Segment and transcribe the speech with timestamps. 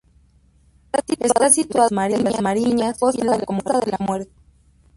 [1.19, 2.93] Está situado entre las Mariñas y la
[3.45, 4.31] Costa de la Muerte.